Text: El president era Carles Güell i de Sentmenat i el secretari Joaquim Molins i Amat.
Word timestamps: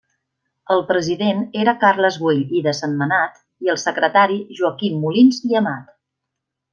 El 0.75 0.79
president 0.91 1.43
era 1.65 1.75
Carles 1.83 2.17
Güell 2.23 2.55
i 2.61 2.63
de 2.69 2.73
Sentmenat 2.79 3.37
i 3.67 3.71
el 3.77 3.81
secretari 3.85 4.39
Joaquim 4.61 4.97
Molins 5.05 5.43
i 5.53 5.59
Amat. 5.65 5.93